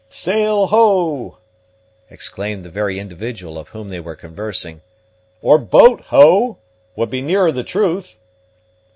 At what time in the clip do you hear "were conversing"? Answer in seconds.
3.99-4.81